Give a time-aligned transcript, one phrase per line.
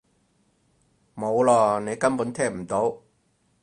[1.13, 1.79] 冇囉！
[1.87, 3.03] 你根本聽唔到！